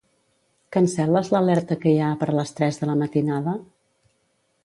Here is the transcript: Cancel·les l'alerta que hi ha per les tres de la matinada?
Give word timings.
Cancel·les 0.75 1.29
l'alerta 1.35 1.77
que 1.83 1.93
hi 1.93 2.01
ha 2.05 2.09
per 2.23 2.29
les 2.39 2.55
tres 2.61 2.81
de 2.83 2.89
la 2.93 2.97
matinada? 3.05 3.57